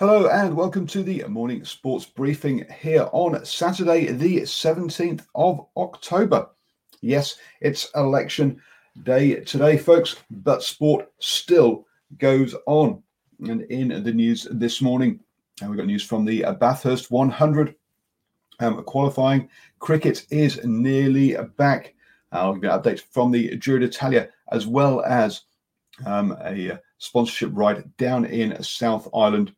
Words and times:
Hello 0.00 0.26
and 0.26 0.56
welcome 0.56 0.88
to 0.88 1.04
the 1.04 1.22
morning 1.28 1.64
sports 1.64 2.04
briefing 2.04 2.66
here 2.80 3.08
on 3.12 3.44
Saturday, 3.44 4.06
the 4.10 4.40
17th 4.40 5.24
of 5.36 5.64
October. 5.76 6.48
Yes, 7.00 7.36
it's 7.60 7.92
election 7.94 8.60
day 9.04 9.36
today, 9.36 9.76
folks, 9.78 10.16
but 10.32 10.64
sport 10.64 11.12
still 11.20 11.86
goes 12.18 12.56
on. 12.66 13.04
And 13.46 13.62
in 13.70 14.02
the 14.02 14.12
news 14.12 14.48
this 14.50 14.82
morning, 14.82 15.20
and 15.60 15.70
we've 15.70 15.78
got 15.78 15.86
news 15.86 16.02
from 16.02 16.24
the 16.24 16.44
Bathurst 16.58 17.12
100 17.12 17.76
um, 18.58 18.82
qualifying. 18.82 19.48
Cricket 19.78 20.26
is 20.28 20.58
nearly 20.64 21.36
back. 21.56 21.94
I'll 22.32 22.54
give 22.54 22.64
you 22.64 22.70
an 22.72 22.82
update 22.82 23.00
from 23.12 23.30
the 23.30 23.56
Giro 23.58 23.78
d'Italia 23.78 24.28
as 24.50 24.66
well 24.66 25.04
as 25.04 25.42
um, 26.04 26.36
a 26.44 26.80
sponsorship 26.98 27.50
ride 27.52 27.96
down 27.96 28.24
in 28.24 28.60
South 28.60 29.06
Island. 29.14 29.54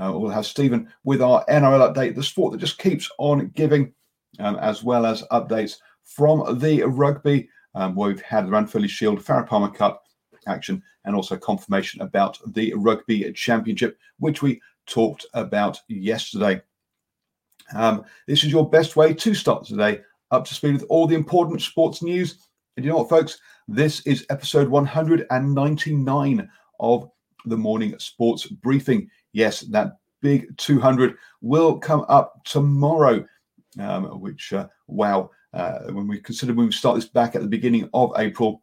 Uh, 0.00 0.12
we'll 0.14 0.30
have 0.30 0.46
Stephen 0.46 0.92
with 1.04 1.22
our 1.22 1.44
NRL 1.46 1.94
update, 1.94 2.14
the 2.14 2.22
sport 2.22 2.52
that 2.52 2.58
just 2.58 2.78
keeps 2.78 3.10
on 3.18 3.48
giving, 3.48 3.92
um, 4.40 4.56
as 4.56 4.82
well 4.82 5.06
as 5.06 5.22
updates 5.30 5.76
from 6.02 6.58
the 6.58 6.82
rugby, 6.82 7.48
um, 7.74 7.94
where 7.94 8.08
we've 8.08 8.20
had 8.20 8.46
the 8.46 8.50
Ranfurly 8.50 8.88
Shield, 8.88 9.20
Farah 9.20 9.46
Palmer 9.46 9.70
Cup 9.70 10.04
action, 10.46 10.82
and 11.04 11.14
also 11.14 11.36
confirmation 11.36 12.00
about 12.02 12.38
the 12.54 12.72
Rugby 12.74 13.32
Championship, 13.32 13.98
which 14.18 14.42
we 14.42 14.60
talked 14.86 15.26
about 15.34 15.78
yesterday. 15.88 16.60
Um, 17.74 18.04
this 18.26 18.44
is 18.44 18.52
your 18.52 18.68
best 18.68 18.96
way 18.96 19.14
to 19.14 19.34
start 19.34 19.64
today 19.64 20.00
up 20.30 20.44
to 20.44 20.54
speed 20.54 20.74
with 20.74 20.86
all 20.88 21.06
the 21.06 21.14
important 21.14 21.62
sports 21.62 22.02
news. 22.02 22.38
And 22.76 22.84
you 22.84 22.90
know 22.90 22.98
what, 22.98 23.08
folks? 23.08 23.38
This 23.68 24.00
is 24.00 24.26
episode 24.30 24.68
199 24.68 26.50
of 26.80 27.10
the 27.46 27.56
morning 27.56 27.94
sports 27.98 28.46
briefing. 28.46 29.08
Yes, 29.34 29.60
that 29.60 29.98
big 30.22 30.56
200 30.56 31.16
will 31.42 31.76
come 31.76 32.06
up 32.08 32.42
tomorrow, 32.44 33.26
um, 33.78 34.04
which, 34.20 34.52
uh, 34.52 34.68
wow, 34.86 35.30
uh, 35.52 35.80
when 35.90 36.08
we 36.08 36.18
consider 36.20 36.54
when 36.54 36.66
we 36.66 36.72
start 36.72 36.94
this 36.94 37.08
back 37.08 37.34
at 37.34 37.42
the 37.42 37.48
beginning 37.48 37.90
of 37.92 38.12
April, 38.16 38.62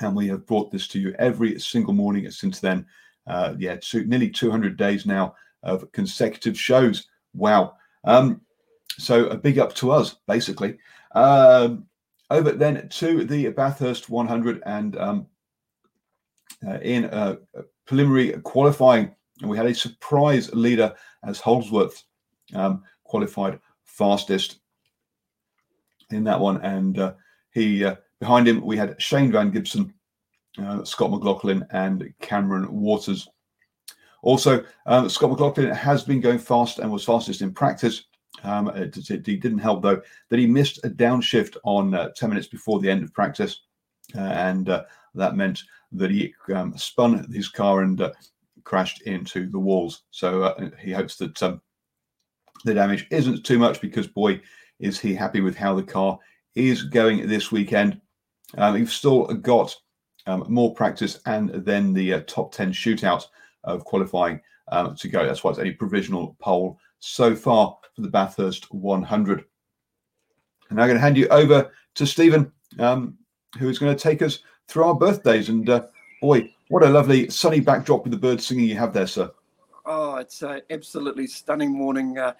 and 0.00 0.16
we 0.16 0.26
have 0.28 0.46
brought 0.46 0.72
this 0.72 0.88
to 0.88 0.98
you 0.98 1.14
every 1.18 1.60
single 1.60 1.92
morning 1.94 2.28
since 2.30 2.58
then. 2.58 2.86
Uh, 3.26 3.54
yeah, 3.58 3.76
two, 3.76 4.04
nearly 4.06 4.30
200 4.30 4.76
days 4.76 5.04
now 5.04 5.34
of 5.62 5.90
consecutive 5.92 6.58
shows. 6.58 7.06
Wow. 7.34 7.74
Um, 8.04 8.40
so 8.98 9.26
a 9.26 9.36
big 9.36 9.58
up 9.58 9.74
to 9.76 9.92
us, 9.92 10.16
basically. 10.26 10.78
Um, 11.14 11.86
over 12.30 12.52
then 12.52 12.88
to 12.88 13.24
the 13.24 13.50
Bathurst 13.50 14.08
100 14.08 14.62
and 14.64 14.96
um, 14.98 15.26
uh, 16.66 16.78
in 16.80 17.06
uh, 17.06 17.36
preliminary 17.86 18.32
qualifying, 18.42 19.14
and 19.40 19.50
we 19.50 19.56
had 19.56 19.66
a 19.66 19.74
surprise 19.74 20.52
leader 20.54 20.94
as 21.24 21.40
Holdsworth 21.40 22.04
um, 22.54 22.82
qualified 23.04 23.60
fastest 23.84 24.60
in 26.10 26.24
that 26.24 26.40
one, 26.40 26.60
and 26.62 26.98
uh, 26.98 27.14
he 27.50 27.84
uh, 27.84 27.96
behind 28.20 28.46
him 28.48 28.64
we 28.64 28.76
had 28.76 29.00
Shane 29.00 29.32
van 29.32 29.52
Gisbergen, 29.52 29.92
uh, 30.58 30.84
Scott 30.84 31.10
McLaughlin, 31.10 31.66
and 31.70 32.12
Cameron 32.20 32.70
Waters. 32.70 33.28
Also, 34.22 34.64
um, 34.86 35.08
Scott 35.08 35.30
McLaughlin 35.30 35.70
has 35.70 36.02
been 36.02 36.20
going 36.20 36.38
fast 36.38 36.78
and 36.78 36.90
was 36.90 37.04
fastest 37.04 37.42
in 37.42 37.52
practice. 37.52 38.04
Um, 38.42 38.68
it, 38.68 38.96
it, 38.96 39.10
it, 39.10 39.40
didn't 39.40 39.58
help 39.58 39.82
though 39.82 40.02
that 40.28 40.38
he 40.38 40.46
missed 40.46 40.84
a 40.84 40.90
downshift 40.90 41.56
on 41.64 41.94
uh, 41.94 42.10
10 42.16 42.28
minutes 42.28 42.48
before 42.48 42.80
the 42.80 42.90
end 42.90 43.02
of 43.02 43.12
practice, 43.14 43.62
uh, 44.14 44.20
and 44.20 44.68
uh, 44.68 44.84
that 45.14 45.36
meant 45.36 45.62
that 45.92 46.10
he 46.10 46.34
um, 46.54 46.76
spun 46.76 47.30
his 47.32 47.48
car 47.48 47.82
and 47.82 48.00
uh, 48.00 48.12
crashed 48.66 49.02
into 49.02 49.48
the 49.48 49.58
walls. 49.58 50.02
So 50.10 50.42
uh, 50.42 50.70
he 50.78 50.92
hopes 50.92 51.16
that 51.16 51.40
um, 51.42 51.62
the 52.64 52.74
damage 52.74 53.06
isn't 53.10 53.46
too 53.46 53.58
much 53.58 53.80
because, 53.80 54.08
boy, 54.08 54.42
is 54.80 54.98
he 54.98 55.14
happy 55.14 55.40
with 55.40 55.56
how 55.56 55.74
the 55.74 55.84
car 55.84 56.18
is 56.54 56.82
going 56.82 57.26
this 57.28 57.52
weekend. 57.52 58.00
Um, 58.58 58.74
we've 58.74 58.90
still 58.90 59.24
got 59.26 59.74
um, 60.26 60.44
more 60.48 60.74
practice 60.74 61.20
and 61.26 61.50
then 61.50 61.94
the 61.94 62.14
uh, 62.14 62.20
top 62.26 62.52
10 62.52 62.72
shootout 62.72 63.26
of 63.64 63.84
qualifying 63.84 64.40
uh, 64.68 64.94
to 64.96 65.08
go. 65.08 65.24
That's 65.24 65.44
why 65.44 65.50
it's 65.50 65.60
a 65.60 65.70
provisional 65.72 66.36
pole 66.40 66.78
so 66.98 67.36
far 67.36 67.78
for 67.94 68.02
the 68.02 68.08
Bathurst 68.08 68.72
100. 68.74 69.44
And 70.70 70.80
I'm 70.80 70.88
going 70.88 70.98
to 70.98 71.00
hand 71.00 71.16
you 71.16 71.28
over 71.28 71.70
to 71.94 72.06
Stephen, 72.06 72.50
um, 72.80 73.16
who 73.58 73.68
is 73.68 73.78
going 73.78 73.94
to 73.94 74.02
take 74.02 74.22
us 74.22 74.40
through 74.66 74.84
our 74.84 74.94
birthdays. 74.94 75.50
And 75.50 75.70
uh, 75.70 75.86
boy, 76.20 76.52
what 76.68 76.82
a 76.82 76.88
lovely 76.88 77.28
sunny 77.30 77.60
backdrop 77.60 78.04
with 78.04 78.12
the 78.12 78.18
birds 78.18 78.46
singing 78.46 78.64
you 78.64 78.76
have 78.76 78.92
there, 78.92 79.06
sir. 79.06 79.30
Oh, 79.84 80.16
it's 80.16 80.42
an 80.42 80.62
absolutely 80.70 81.28
stunning 81.28 81.70
morning 81.70 82.18
uh, 82.18 82.32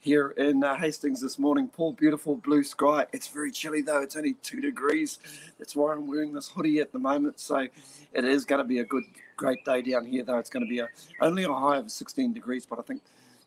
here 0.00 0.30
in 0.38 0.64
uh, 0.64 0.74
Hastings 0.76 1.20
this 1.20 1.38
morning. 1.38 1.68
Paul, 1.68 1.92
beautiful 1.92 2.36
blue 2.36 2.64
sky. 2.64 3.06
It's 3.12 3.28
very 3.28 3.52
chilly 3.52 3.82
though. 3.82 4.00
It's 4.00 4.16
only 4.16 4.34
two 4.42 4.60
degrees. 4.62 5.18
That's 5.58 5.76
why 5.76 5.92
I'm 5.92 6.06
wearing 6.06 6.32
this 6.32 6.48
hoodie 6.48 6.80
at 6.80 6.92
the 6.92 6.98
moment. 6.98 7.38
So 7.40 7.66
it 8.12 8.24
is 8.24 8.46
going 8.46 8.60
to 8.60 8.64
be 8.64 8.78
a 8.78 8.84
good, 8.84 9.04
great 9.36 9.62
day 9.66 9.82
down 9.82 10.06
here, 10.06 10.22
though. 10.22 10.38
It's 10.38 10.50
going 10.50 10.64
to 10.64 10.68
be 10.68 10.78
a, 10.78 10.88
only 11.20 11.44
a 11.44 11.52
high 11.52 11.76
of 11.76 11.90
16 11.90 12.32
degrees, 12.32 12.64
but 12.64 12.78
I 12.78 12.82
think 12.82 13.02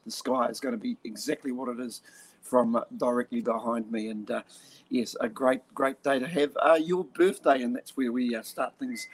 the 0.05 0.11
sky 0.11 0.47
is 0.47 0.59
going 0.59 0.73
to 0.73 0.81
be 0.81 0.97
exactly 1.03 1.51
what 1.51 1.69
it 1.69 1.79
is 1.79 2.01
from 2.47 2.75
uh, 2.75 2.81
directly 2.97 3.41
behind 3.41 3.91
me. 3.91 4.09
And 4.09 4.29
uh, 4.29 4.41
yes, 4.89 5.15
a 5.19 5.27
great, 5.27 5.61
great 5.73 6.01
day 6.03 6.19
to 6.19 6.27
have 6.27 6.57
uh, 6.61 6.79
your 6.81 7.03
birthday, 7.03 7.61
and 7.61 7.75
that's 7.75 7.97
where 7.97 8.11
we 8.11 8.35
uh, 8.35 8.41
start 8.43 8.73
things 8.79 9.07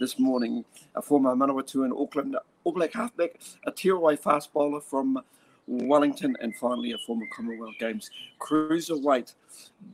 this 0.00 0.18
morning. 0.18 0.64
A 0.94 1.02
former 1.02 1.34
Manawatu 1.34 1.84
in 1.84 1.92
Auckland 1.92 2.36
All 2.64 2.72
Black 2.72 2.92
halfback, 2.92 3.40
a 3.66 3.70
tearaway 3.70 4.16
fast 4.16 4.52
bowler 4.52 4.80
from 4.80 5.20
Wellington, 5.66 6.36
and 6.40 6.54
finally 6.56 6.92
a 6.92 6.98
former 6.98 7.26
Commonwealth 7.34 7.74
Games 7.80 8.10
cruiserweight 8.40 9.34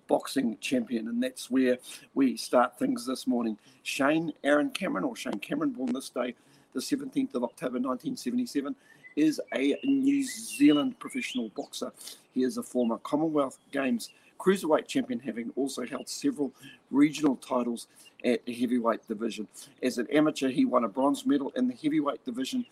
boxing 0.08 0.58
champion. 0.60 1.08
And 1.08 1.22
that's 1.22 1.50
where 1.50 1.78
we 2.14 2.36
start 2.36 2.78
things 2.78 3.06
this 3.06 3.26
morning. 3.26 3.56
Shane 3.82 4.32
Aaron 4.42 4.70
Cameron, 4.70 5.04
or 5.04 5.14
Shane 5.14 5.38
Cameron, 5.38 5.70
born 5.70 5.92
this 5.92 6.10
day, 6.10 6.34
the 6.72 6.80
17th 6.80 7.34
of 7.34 7.44
October 7.44 7.78
1977 7.78 8.74
is 9.20 9.40
a 9.54 9.76
New 9.84 10.24
Zealand 10.24 10.98
professional 10.98 11.50
boxer. 11.50 11.92
He 12.32 12.42
is 12.42 12.56
a 12.56 12.62
former 12.62 12.96
Commonwealth 12.98 13.58
Games 13.70 14.10
cruiserweight 14.38 14.86
champion, 14.86 15.20
having 15.20 15.52
also 15.56 15.84
held 15.84 16.08
several 16.08 16.50
regional 16.90 17.36
titles 17.36 17.86
at 18.24 18.44
the 18.46 18.54
heavyweight 18.54 19.06
division. 19.06 19.46
As 19.82 19.98
an 19.98 20.06
amateur, 20.10 20.48
he 20.48 20.64
won 20.64 20.84
a 20.84 20.88
bronze 20.88 21.26
medal 21.26 21.52
in 21.56 21.68
the 21.68 21.74
heavyweight 21.74 22.24
division 22.24 22.64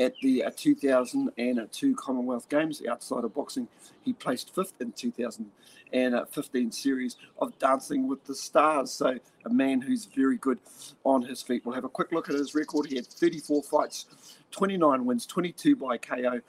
at 0.00 0.14
the 0.22 0.44
uh, 0.44 0.50
2002 0.56 1.94
Commonwealth 1.94 2.48
Games 2.48 2.82
outside 2.88 3.22
of 3.22 3.34
boxing. 3.34 3.68
He 4.02 4.14
placed 4.14 4.54
fifth 4.54 4.72
in 4.80 4.92
2015 4.92 6.72
series 6.72 7.16
of 7.38 7.56
Dancing 7.58 8.08
with 8.08 8.24
the 8.24 8.34
Stars. 8.34 8.90
So 8.90 9.18
a 9.44 9.50
man 9.50 9.82
who's 9.82 10.06
very 10.06 10.38
good 10.38 10.58
on 11.04 11.22
his 11.22 11.42
feet. 11.42 11.66
We'll 11.66 11.74
have 11.74 11.84
a 11.84 11.88
quick 11.90 12.12
look 12.12 12.30
at 12.30 12.34
his 12.34 12.54
record. 12.54 12.86
He 12.86 12.96
had 12.96 13.06
34 13.06 13.62
fights, 13.62 14.06
29 14.52 15.04
wins, 15.04 15.26
22 15.26 15.76
by 15.76 15.98
KO, 15.98 16.40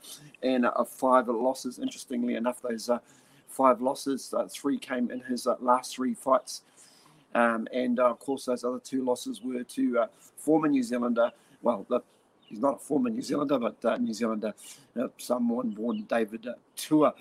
and 0.41 0.65
uh, 0.65 0.83
five 0.85 1.27
losses. 1.27 1.77
Interestingly 1.77 2.35
enough, 2.35 2.61
those 2.61 2.89
uh, 2.89 2.99
five 3.49 3.81
losses, 3.81 4.33
uh, 4.33 4.47
three 4.47 4.77
came 4.77 5.11
in 5.11 5.19
his 5.19 5.45
uh, 5.45 5.55
last 5.59 5.93
three 5.95 6.13
fights. 6.13 6.61
Um, 7.35 7.67
and 7.73 7.99
uh, 7.99 8.09
of 8.09 8.19
course, 8.19 8.45
those 8.45 8.63
other 8.63 8.79
two 8.79 9.03
losses 9.03 9.41
were 9.41 9.63
to 9.63 9.99
uh, 9.99 10.07
former 10.37 10.69
New 10.69 10.83
Zealander. 10.83 11.31
Well, 11.61 11.85
the, 11.89 12.01
he's 12.51 12.59
not 12.59 12.75
a 12.75 12.79
former 12.79 13.09
New 13.09 13.21
Zealander, 13.21 13.57
but 13.57 13.83
uh, 13.85 13.97
New 13.97 14.13
Zealander, 14.13 14.53
uh, 14.99 15.07
someone 15.17 15.69
born 15.69 16.03
David 16.03 16.45
Tua, 16.75 17.13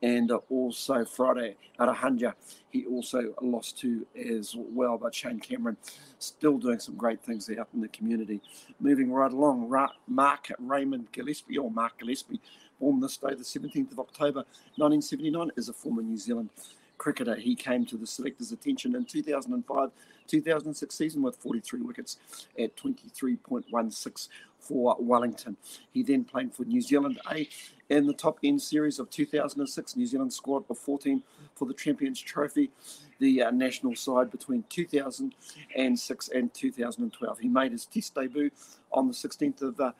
and 0.00 0.30
uh, 0.30 0.38
also 0.48 1.04
Friday 1.04 1.56
Ahunanya. 1.80 2.34
He 2.70 2.86
also 2.86 3.34
lost 3.42 3.78
to 3.80 4.06
as 4.16 4.54
well, 4.56 4.96
but 4.96 5.14
Shane 5.14 5.40
Cameron 5.40 5.76
still 6.18 6.58
doing 6.58 6.78
some 6.78 6.94
great 6.94 7.22
things 7.22 7.50
out 7.50 7.68
in 7.74 7.80
the 7.80 7.88
community. 7.88 8.40
Moving 8.80 9.10
right 9.12 9.32
along, 9.32 9.68
Ra- 9.68 9.90
Mark 10.06 10.52
Raymond 10.58 11.08
Gillespie, 11.12 11.58
or 11.58 11.70
Mark 11.70 11.98
Gillespie, 11.98 12.40
born 12.78 13.00
this 13.00 13.16
day, 13.16 13.30
the 13.30 13.42
17th 13.42 13.92
of 13.92 13.98
October 13.98 14.44
1979, 14.76 15.50
is 15.56 15.68
a 15.68 15.72
former 15.72 16.02
New 16.02 16.16
Zealand 16.18 16.50
cricketer. 16.98 17.36
He 17.36 17.54
came 17.54 17.84
to 17.86 17.96
the 17.96 18.06
selectors' 18.06 18.52
attention 18.52 18.94
in 18.94 19.04
2005 19.04 19.90
2006 20.26 20.94
season 20.94 21.22
with 21.22 21.36
43 21.36 21.82
wickets 21.82 22.18
at 22.58 22.76
23.16 22.76 24.28
for 24.58 24.96
Wellington. 24.98 25.56
He 25.92 26.02
then 26.02 26.24
played 26.24 26.52
for 26.54 26.64
New 26.64 26.80
Zealand 26.80 27.20
A 27.30 27.48
in 27.88 28.06
the 28.06 28.12
top 28.12 28.38
end 28.42 28.60
series 28.60 28.98
of 28.98 29.10
2006. 29.10 29.96
New 29.96 30.06
Zealand 30.06 30.32
squad 30.32 30.64
of 30.68 30.78
14 30.78 31.22
for 31.54 31.66
the 31.66 31.74
Champions 31.74 32.20
Trophy, 32.20 32.70
the 33.18 33.42
uh, 33.42 33.50
national 33.50 33.94
side 33.94 34.30
between 34.30 34.64
2006 34.68 36.28
and 36.28 36.54
2012. 36.54 37.38
He 37.38 37.48
made 37.48 37.72
his 37.72 37.86
Test 37.86 38.14
debut 38.14 38.50
on 38.92 39.06
the 39.06 39.14
16th 39.14 39.62
of 39.62 39.80
uh, 39.80 39.92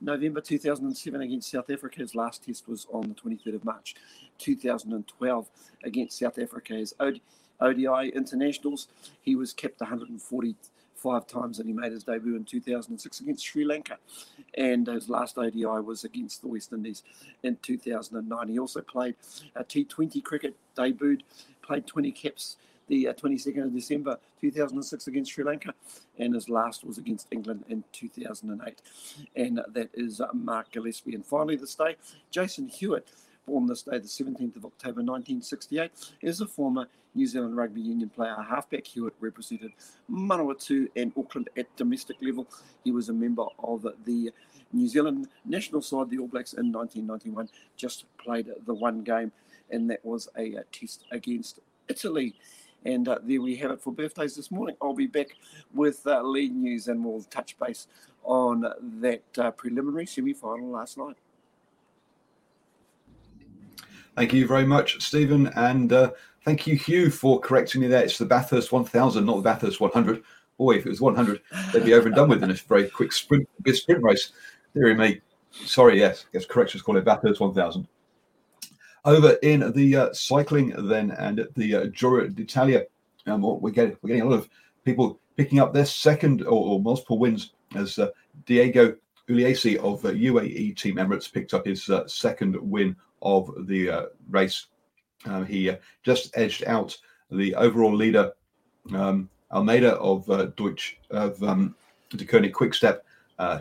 November 0.00 0.40
2007 0.40 1.20
against 1.20 1.50
South 1.50 1.70
Africa. 1.70 2.00
His 2.00 2.14
last 2.14 2.44
test 2.44 2.68
was 2.68 2.86
on 2.92 3.08
the 3.08 3.14
23rd 3.14 3.56
of 3.56 3.64
March 3.64 3.94
2012 4.38 5.48
against 5.84 6.18
South 6.18 6.38
Africa. 6.38 6.74
His 6.74 6.94
ODI 7.60 8.08
internationals, 8.14 8.88
he 9.22 9.36
was 9.36 9.52
kept 9.52 9.80
145 9.80 11.26
times 11.26 11.58
and 11.58 11.68
he 11.68 11.74
made 11.74 11.92
his 11.92 12.04
debut 12.04 12.36
in 12.36 12.44
2006 12.44 13.20
against 13.20 13.44
Sri 13.44 13.64
Lanka. 13.64 13.98
And 14.54 14.86
his 14.86 15.10
last 15.10 15.36
ODI 15.36 15.64
was 15.64 16.04
against 16.04 16.40
the 16.40 16.48
West 16.48 16.72
Indies 16.72 17.02
in 17.42 17.56
2009. 17.62 18.48
He 18.48 18.58
also 18.58 18.80
played 18.80 19.16
a 19.54 19.64
T20 19.64 20.24
cricket, 20.24 20.54
debuted, 20.76 21.20
played 21.62 21.86
20 21.86 22.10
caps 22.12 22.56
the 22.90 23.06
uh, 23.06 23.12
22nd 23.14 23.66
of 23.66 23.72
December 23.72 24.18
2006 24.40 25.06
against 25.06 25.30
Sri 25.30 25.44
Lanka, 25.44 25.72
and 26.18 26.34
his 26.34 26.48
last 26.48 26.84
was 26.84 26.98
against 26.98 27.28
England 27.30 27.64
in 27.68 27.84
2008. 27.92 28.82
And 29.36 29.60
that 29.68 29.88
is 29.94 30.20
uh, 30.20 30.26
Mark 30.34 30.72
Gillespie. 30.72 31.14
And 31.14 31.24
finally, 31.24 31.54
this 31.54 31.76
day, 31.76 31.96
Jason 32.32 32.68
Hewitt, 32.68 33.06
born 33.46 33.66
this 33.66 33.82
day, 33.82 33.98
the 33.98 34.08
17th 34.08 34.56
of 34.56 34.64
October 34.64 35.02
1968, 35.02 35.92
is 36.20 36.40
a 36.40 36.46
former 36.46 36.88
New 37.14 37.28
Zealand 37.28 37.56
Rugby 37.56 37.80
Union 37.80 38.08
player. 38.08 38.36
Halfback 38.48 38.86
Hewitt 38.88 39.14
represented 39.20 39.72
Manawatu 40.10 40.88
and 40.96 41.12
Auckland 41.16 41.48
at 41.56 41.74
domestic 41.76 42.16
level. 42.20 42.48
He 42.82 42.90
was 42.90 43.08
a 43.08 43.12
member 43.12 43.46
of 43.60 43.86
the 44.04 44.32
New 44.72 44.88
Zealand 44.88 45.28
national 45.44 45.82
side, 45.82 46.10
the 46.10 46.18
All 46.18 46.26
Blacks, 46.26 46.54
in 46.54 46.72
1991. 46.72 47.50
Just 47.76 48.04
played 48.18 48.50
the 48.66 48.74
one 48.74 49.02
game, 49.02 49.30
and 49.70 49.88
that 49.90 50.04
was 50.04 50.28
a, 50.36 50.54
a 50.54 50.64
test 50.72 51.04
against 51.12 51.60
Italy. 51.88 52.34
And 52.84 53.08
uh, 53.08 53.18
there 53.22 53.42
we 53.42 53.56
have 53.56 53.70
it 53.72 53.80
for 53.80 53.92
birthdays 53.92 54.34
this 54.34 54.50
morning. 54.50 54.76
I'll 54.80 54.94
be 54.94 55.06
back 55.06 55.36
with 55.74 56.06
uh, 56.06 56.22
lead 56.22 56.54
news 56.54 56.88
and 56.88 57.04
we'll 57.04 57.22
touch 57.24 57.58
base 57.58 57.86
on 58.24 58.64
that 59.00 59.22
uh, 59.38 59.50
preliminary 59.50 60.06
semi 60.06 60.32
final 60.32 60.70
last 60.70 60.96
night. 60.96 61.16
Thank 64.16 64.32
you 64.32 64.46
very 64.46 64.66
much, 64.66 65.00
Stephen. 65.02 65.48
And 65.56 65.92
uh, 65.92 66.12
thank 66.44 66.66
you, 66.66 66.76
Hugh, 66.76 67.10
for 67.10 67.40
correcting 67.40 67.80
me 67.80 67.86
there. 67.86 68.02
It's 68.02 68.18
the 68.18 68.26
Bathurst 68.26 68.72
1000, 68.72 69.24
not 69.24 69.36
the 69.36 69.42
Bathurst 69.42 69.80
100. 69.80 70.22
Boy, 70.58 70.76
if 70.76 70.84
it 70.84 70.90
was 70.90 71.00
100, 71.00 71.40
they'd 71.72 71.84
be 71.84 71.94
over 71.94 72.08
and 72.08 72.16
done 72.16 72.28
with 72.28 72.42
in 72.42 72.50
a 72.50 72.54
very 72.54 72.88
quick 72.88 73.12
sprint, 73.12 73.48
sprint 73.72 74.02
race. 74.02 74.32
Dear 74.74 74.94
me. 74.94 75.20
Sorry, 75.52 75.98
yes. 75.98 76.26
I 76.28 76.36
guess 76.36 76.46
corrections 76.46 76.82
call 76.82 76.96
it 76.96 77.04
Bathurst 77.04 77.40
1000. 77.40 77.88
Over 79.04 79.32
in 79.42 79.72
the 79.72 79.96
uh, 79.96 80.12
cycling, 80.12 80.74
then, 80.88 81.12
and 81.12 81.40
at 81.40 81.54
the 81.54 81.74
uh, 81.74 81.84
Giro 81.86 82.28
d'Italia, 82.28 82.84
um, 83.26 83.42
we're, 83.42 83.70
getting, 83.70 83.96
we're 84.02 84.08
getting 84.08 84.22
a 84.22 84.28
lot 84.28 84.38
of 84.38 84.48
people 84.84 85.20
picking 85.36 85.58
up 85.58 85.72
their 85.72 85.86
second 85.86 86.42
or, 86.42 86.52
or 86.52 86.80
multiple 86.80 87.18
wins 87.18 87.52
as 87.74 87.98
uh, 87.98 88.08
Diego 88.46 88.94
Ulissi 89.28 89.76
of 89.76 90.04
uh, 90.04 90.10
UAE 90.10 90.76
Team 90.76 90.96
Emirates 90.96 91.32
picked 91.32 91.54
up 91.54 91.66
his 91.66 91.88
uh, 91.88 92.06
second 92.06 92.56
win 92.60 92.96
of 93.22 93.50
the 93.66 93.90
uh, 93.90 94.02
race. 94.28 94.66
Uh, 95.24 95.44
he 95.44 95.70
uh, 95.70 95.76
just 96.02 96.36
edged 96.36 96.64
out 96.64 96.96
the 97.30 97.54
overall 97.54 97.94
leader, 97.94 98.32
um, 98.94 99.28
Almeida 99.52 99.94
of 99.94 100.26
Deutsch 100.56 100.98
of 101.10 101.40
um, 101.42 101.74
Deceuninck 102.10 102.52
Quickstep, 102.52 103.04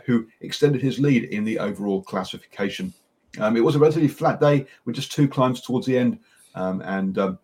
who 0.06 0.28
extended 0.42 0.82
his 0.82 1.00
lead 1.00 1.26
in 1.26 1.44
the 1.44 1.60
overall 1.60 2.02
classification. 2.02 2.94
Um, 3.40 3.56
it 3.56 3.64
was 3.64 3.76
a 3.76 3.80
relatively 3.80 4.08
flat 4.08 4.40
day 4.40 4.66
with 4.86 4.96
just 4.96 5.12
two 5.12 5.28
climbs 5.28 5.62
towards 5.62 5.86
the 5.86 5.98
end, 5.98 6.20
um, 6.56 6.82
and 6.82 7.18
um, 7.18 7.40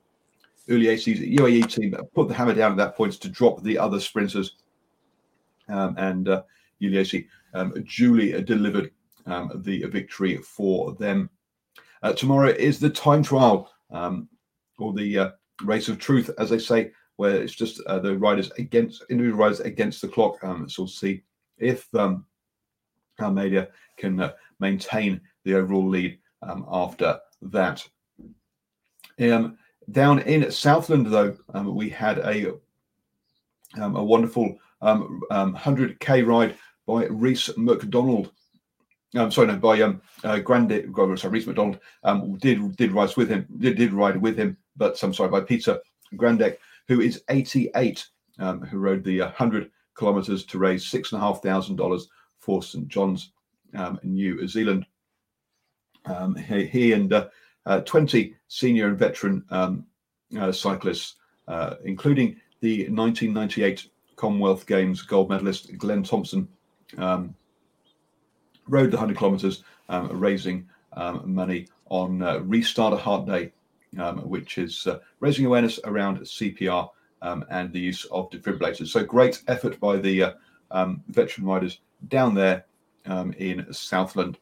Ulissi's 0.68 1.19
UAE 1.19 1.69
team 1.69 1.95
put 2.13 2.27
the 2.27 2.33
hammer 2.33 2.53
down 2.53 2.71
at 2.71 2.77
that 2.77 2.95
point 2.95 3.13
to 3.13 3.30
drop 3.30 3.62
the 3.63 3.77
other 3.77 4.00
sprinters, 4.00 4.56
um, 5.69 5.95
and 5.97 6.30
uh, 6.30 6.44
um, 7.53 7.86
duly 7.95 8.42
delivered 8.44 8.92
um, 9.25 9.62
the 9.63 9.83
victory 9.86 10.38
for 10.38 10.94
them. 10.94 11.30
Uh, 12.03 12.13
tomorrow 12.13 12.50
is 12.50 12.80
the 12.80 12.89
time 12.89 13.24
trial, 13.24 13.71
um, 13.92 14.27
or 14.77 14.94
the 14.94 15.18
uh, 15.18 15.30
race 15.63 15.88
of 15.88 15.97
truth, 15.97 16.30
as 16.38 16.50
they 16.50 16.59
say, 16.59 16.92
where 17.15 17.42
it's 17.42 17.56
just 17.56 17.81
uh, 17.88 18.00
the 18.00 18.18
riders 18.18 18.51
against 18.57 19.03
individual 19.09 19.39
riders 19.39 19.62
against 19.62 20.01
the 20.01 20.07
clock. 20.07 20.38
So 20.42 20.83
we'll 20.83 20.88
see 20.88 21.24
if 21.57 21.94
um, 21.95 22.25
Almeida 23.19 23.69
can 23.97 24.19
uh, 24.19 24.33
maintain 24.59 25.21
the 25.45 25.56
overall 25.56 25.88
lead 25.88 26.19
um, 26.42 26.65
after 26.69 27.19
that. 27.44 27.88
Um, 29.19 29.57
down 29.92 30.19
in 30.19 30.52
Southland, 30.52 31.07
though, 31.07 31.37
um, 31.54 31.73
we 31.75 31.90
had 31.90 32.19
a 32.19 32.54
um, 33.80 33.95
a 33.95 34.04
wonderful 34.04 34.57
100k 34.81 35.30
um, 35.30 36.19
um, 36.19 36.25
ride 36.25 36.57
by 36.85 37.06
Reese 37.06 37.49
McDonald. 37.57 38.31
Sorry, 39.30 39.47
no, 39.47 39.56
by 39.56 39.81
um, 39.81 40.02
uh, 40.23 40.42
sorry, 40.44 41.16
Reese 41.30 41.47
McDonald 41.47 41.80
did 42.40 42.75
did 42.75 42.92
ride 42.92 43.16
with 43.16 43.30
him, 43.30 43.47
did, 43.59 43.78
did 43.78 43.94
ride 43.94 44.18
with 44.18 44.37
him, 44.37 44.57
but 44.75 45.02
I'm 45.02 45.14
sorry, 45.14 45.30
by 45.30 45.42
Peter 45.42 45.80
Grandek, 46.16 46.57
who 46.87 46.99
is 47.02 47.23
88, 47.30 48.06
um, 48.40 48.61
who 48.61 48.78
rode 48.78 49.04
the 49.04 49.21
100 49.21 49.71
kilometres 49.97 50.45
to 50.45 50.57
raise 50.57 50.85
six 50.85 51.11
and 51.14 51.21
a 51.21 51.25
half 51.25 51.42
thousand 51.42 51.78
dollars 51.78 52.09
for 52.40 52.61
St 52.61 52.87
John's, 52.87 53.31
New 54.04 54.47
Zealand. 54.47 54.85
Um, 56.06 56.35
he, 56.35 56.66
he, 56.66 56.92
and 56.94 57.12
uh, 57.12 57.28
uh, 57.66 57.81
20 57.81 58.35
senior 58.47 58.88
and 58.88 58.97
veteran 58.97 59.44
um, 59.50 59.85
uh, 60.40 60.52
cyclists, 60.52 61.16
uh, 61.47 61.76
including 61.83 62.40
the 62.62 62.88
1998 62.90 63.90
Commonwealth 64.16 64.66
Games 64.66 65.02
gold 65.02 65.30
medalist 65.30 65.78
Glenn 65.78 66.04
Thompson, 66.04 66.47
um, 66.97 67.35
rode 68.68 68.92
the 68.92 68.97
100 68.97 69.18
kilometres, 69.18 69.64
um, 69.90 70.07
raising 70.19 70.68
um, 70.94 71.21
money 71.33 71.68
on 71.90 72.21
uh, 72.21 72.40
Restart 72.40 72.94
a 72.94 72.97
Heart 72.97 73.28
Day, 73.28 73.52
um, 74.00 74.19
which 74.30 74.57
is 74.57 74.88
uh, 74.88 75.00
raising 75.19 75.45
awareness 75.45 75.80
around 75.83 76.19
CPR 76.19 76.90
and 77.50 77.74
the 77.74 77.80
use 77.80 78.06
of 78.06 78.30
defibrillators. 78.30 78.88
So 78.88 79.04
great 79.04 79.42
effort 79.47 79.80
by 79.80 79.97
the 79.97 80.35
veteran 81.07 81.47
riders 81.47 81.80
down 82.07 82.35
there 82.35 82.66
in 83.38 83.66
Southland. 83.74 84.38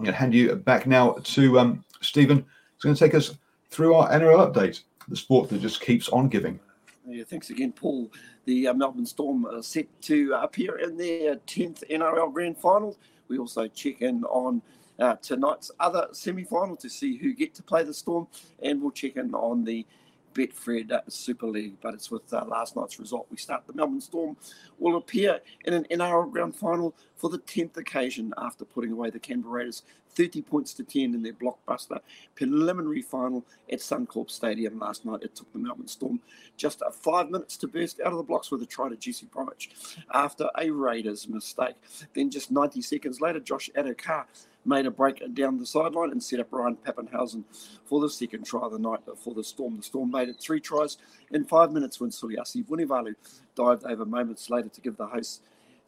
I'm 0.00 0.04
going 0.04 0.14
to 0.14 0.18
hand 0.18 0.32
you 0.32 0.56
back 0.56 0.86
now 0.86 1.12
to 1.22 1.58
um, 1.58 1.84
Stephen. 2.00 2.38
He's 2.38 2.82
going 2.82 2.94
to 2.94 2.98
take 2.98 3.14
us 3.14 3.36
through 3.68 3.92
our 3.96 4.08
NRL 4.08 4.50
update, 4.50 4.80
the 5.08 5.14
sport 5.14 5.50
that 5.50 5.60
just 5.60 5.82
keeps 5.82 6.08
on 6.08 6.30
giving. 6.30 6.58
Yeah, 7.06 7.24
thanks 7.24 7.50
again, 7.50 7.72
Paul. 7.72 8.10
The 8.46 8.68
uh, 8.68 8.72
Melbourne 8.72 9.04
Storm 9.04 9.44
are 9.44 9.62
set 9.62 9.88
to 10.04 10.32
appear 10.40 10.78
in 10.78 10.96
their 10.96 11.36
10th 11.36 11.84
NRL 11.90 12.32
Grand 12.32 12.56
Final. 12.56 12.96
We 13.28 13.36
also 13.36 13.68
check 13.68 14.00
in 14.00 14.24
on 14.24 14.62
uh, 14.98 15.16
tonight's 15.16 15.70
other 15.78 16.08
semi 16.12 16.44
final 16.44 16.76
to 16.76 16.88
see 16.88 17.18
who 17.18 17.34
get 17.34 17.54
to 17.56 17.62
play 17.62 17.82
the 17.82 17.92
Storm, 17.92 18.26
and 18.62 18.80
we'll 18.80 18.92
check 18.92 19.16
in 19.16 19.34
on 19.34 19.64
the 19.64 19.84
Betfred 20.34 20.98
Super 21.08 21.46
League, 21.46 21.76
but 21.80 21.94
it's 21.94 22.10
with 22.10 22.32
uh, 22.32 22.44
last 22.46 22.76
night's 22.76 22.98
result. 22.98 23.26
We 23.30 23.36
start 23.36 23.66
the 23.66 23.72
Melbourne 23.72 24.00
Storm 24.00 24.36
will 24.78 24.96
appear 24.96 25.40
in 25.64 25.74
an 25.74 25.86
NRL 25.90 26.30
Grand 26.30 26.56
Final 26.56 26.94
for 27.16 27.30
the 27.30 27.38
10th 27.38 27.76
occasion 27.76 28.32
after 28.38 28.64
putting 28.64 28.92
away 28.92 29.10
the 29.10 29.18
Canberra 29.18 29.58
Raiders 29.58 29.82
30 30.14 30.42
points 30.42 30.74
to 30.74 30.84
10 30.84 31.14
in 31.14 31.22
their 31.22 31.32
blockbuster 31.32 32.00
preliminary 32.34 33.02
final 33.02 33.44
at 33.70 33.78
Suncorp 33.78 34.30
Stadium 34.30 34.78
last 34.78 35.04
night. 35.04 35.22
It 35.22 35.34
took 35.34 35.52
the 35.52 35.58
Melbourne 35.58 35.88
Storm 35.88 36.20
just 36.56 36.82
uh, 36.82 36.90
five 36.90 37.30
minutes 37.30 37.56
to 37.58 37.68
burst 37.68 38.00
out 38.00 38.12
of 38.12 38.18
the 38.18 38.24
blocks 38.24 38.50
with 38.50 38.62
a 38.62 38.66
try 38.66 38.88
to 38.88 38.96
Jesse 38.96 39.26
Bromwich 39.26 39.70
after 40.12 40.50
a 40.58 40.70
Raiders 40.70 41.28
mistake. 41.28 41.76
Then 42.14 42.30
just 42.30 42.50
90 42.50 42.82
seconds 42.82 43.20
later, 43.20 43.40
Josh 43.40 43.70
Addo-Carr 43.76 44.26
made 44.64 44.86
a 44.86 44.90
break 44.90 45.22
down 45.34 45.58
the 45.58 45.66
sideline 45.66 46.10
and 46.10 46.22
set 46.22 46.40
up 46.40 46.52
Ryan 46.52 46.76
Papenhuyzen 46.76 47.44
for 47.84 48.00
the 48.00 48.10
second 48.10 48.44
try 48.44 48.60
of 48.60 48.72
the 48.72 48.78
night 48.78 49.00
for 49.16 49.34
the 49.34 49.44
Storm. 49.44 49.76
The 49.76 49.82
Storm 49.82 50.10
made 50.10 50.28
it 50.28 50.38
three 50.40 50.60
tries 50.60 50.98
in 51.30 51.44
five 51.44 51.72
minutes 51.72 52.00
when 52.00 52.10
Suliasi 52.10 52.64
Vunivalu 52.64 53.14
dived 53.54 53.84
over 53.84 54.04
moments 54.04 54.50
later 54.50 54.68
to 54.68 54.80
give 54.80 54.96
the 54.96 55.06
hosts 55.06 55.40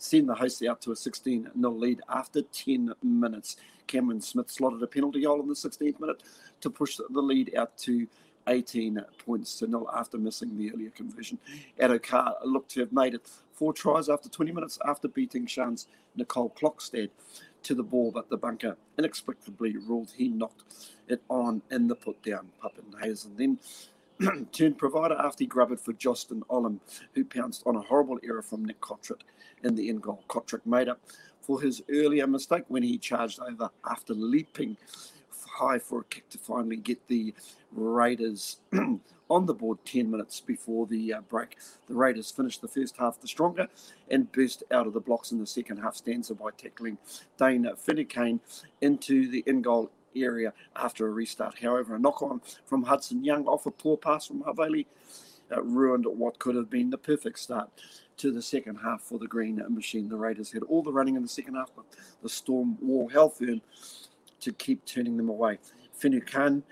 send 0.02 0.28
the 0.28 0.34
hosts 0.34 0.62
out 0.64 0.80
to 0.80 0.90
a 0.90 0.96
16 0.96 1.50
0 1.54 1.72
lead 1.72 2.00
after 2.08 2.42
10 2.42 2.92
minutes. 3.02 3.56
Cameron 3.86 4.20
Smith 4.20 4.50
slotted 4.50 4.82
a 4.82 4.86
penalty 4.86 5.22
goal 5.22 5.40
in 5.40 5.48
the 5.48 5.54
16th 5.54 6.00
minute 6.00 6.22
to 6.60 6.70
push 6.70 6.96
the 6.96 7.20
lead 7.20 7.54
out 7.56 7.76
to 7.78 8.06
18 8.48 9.00
points 9.24 9.56
to 9.58 9.68
nil 9.68 9.88
after 9.96 10.18
missing 10.18 10.56
the 10.58 10.72
earlier 10.72 10.90
conversion. 10.90 11.38
Addo-Carr 11.80 12.36
looked 12.44 12.72
to 12.72 12.80
have 12.80 12.92
made 12.92 13.14
it 13.14 13.28
four 13.52 13.72
tries 13.72 14.08
after 14.08 14.28
20 14.28 14.50
minutes 14.50 14.78
after 14.84 15.06
beating 15.06 15.46
Shan's 15.46 15.86
Nicole 16.16 16.50
Klokstad 16.50 17.10
to 17.64 17.74
the 17.74 17.82
ball, 17.82 18.10
but 18.10 18.28
the 18.28 18.36
bunker 18.36 18.76
inexplicably 18.98 19.76
ruled 19.76 20.12
he 20.16 20.28
knocked 20.28 20.64
it 21.08 21.22
on 21.28 21.62
in 21.70 21.88
the 21.88 21.94
put 21.94 22.22
down. 22.22 22.48
Papenhuyzen 22.62 23.36
then 23.36 23.58
turned 24.52 24.78
provider 24.78 25.14
after 25.14 25.44
he 25.44 25.46
grubbed 25.46 25.80
for 25.80 25.92
Justin 25.92 26.42
Olam, 26.50 26.80
who 27.14 27.24
pounced 27.24 27.62
on 27.66 27.76
a 27.76 27.80
horrible 27.80 28.18
error 28.24 28.42
from 28.42 28.64
Nick 28.64 28.80
Cotric 28.80 29.20
in 29.64 29.74
the 29.74 29.88
end 29.88 30.02
goal. 30.02 30.22
Cotric 30.28 30.64
made 30.66 30.88
up 30.88 31.00
for 31.40 31.60
his 31.60 31.82
earlier 31.90 32.26
mistake 32.26 32.64
when 32.68 32.82
he 32.82 32.98
charged 32.98 33.40
over 33.40 33.70
after 33.88 34.14
leaping 34.14 34.76
high 35.62 35.78
for 35.78 36.00
a 36.00 36.04
kick 36.04 36.28
to 36.30 36.38
finally 36.38 36.76
get 36.76 37.06
the 37.08 37.32
Raiders 37.70 38.58
on 39.30 39.46
the 39.46 39.54
board 39.54 39.78
10 39.84 40.10
minutes 40.10 40.40
before 40.40 40.86
the 40.86 41.14
uh, 41.14 41.20
break. 41.22 41.56
The 41.88 41.94
Raiders 41.94 42.30
finished 42.30 42.60
the 42.60 42.68
first 42.68 42.96
half 42.96 43.20
the 43.20 43.28
stronger 43.28 43.68
and 44.10 44.30
burst 44.32 44.64
out 44.72 44.86
of 44.86 44.92
the 44.92 45.00
blocks 45.00 45.30
in 45.30 45.38
the 45.38 45.46
second 45.46 45.78
half 45.78 45.94
stanza 45.96 46.34
by 46.34 46.50
tackling 46.56 46.98
Dale 47.38 47.76
Finucane 47.76 48.40
into 48.80 49.30
the 49.30 49.44
in 49.46 49.62
goal 49.62 49.90
area 50.16 50.52
after 50.74 51.06
a 51.06 51.10
restart. 51.10 51.58
However, 51.60 51.94
a 51.94 51.98
knock 51.98 52.22
on 52.22 52.42
from 52.66 52.82
Hudson 52.82 53.24
Young 53.24 53.46
off 53.46 53.64
a 53.66 53.70
poor 53.70 53.96
pass 53.96 54.26
from 54.26 54.42
Havili 54.42 54.86
uh, 55.50 55.62
ruined 55.62 56.06
what 56.06 56.38
could 56.38 56.56
have 56.56 56.70
been 56.70 56.90
the 56.90 56.98
perfect 56.98 57.38
start 57.38 57.70
to 58.18 58.30
the 58.30 58.42
second 58.42 58.76
half 58.76 59.02
for 59.02 59.18
the 59.18 59.26
Green 59.26 59.62
Machine. 59.68 60.08
The 60.08 60.16
Raiders 60.16 60.52
had 60.52 60.62
all 60.64 60.82
the 60.82 60.92
running 60.92 61.16
in 61.16 61.22
the 61.22 61.28
second 61.28 61.54
half, 61.54 61.70
but 61.74 61.86
the 62.22 62.28
Storm 62.28 62.76
wore 62.80 63.10
hell 63.10 63.30
firm 63.30 63.62
to 64.42 64.52
keep 64.52 64.84
turning 64.84 65.16
them 65.16 65.28
away. 65.28 65.58
Finucane 65.92 66.62